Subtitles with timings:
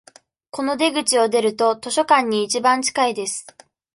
[0.49, 3.45] この出口を出ると、図書館に一番近いです。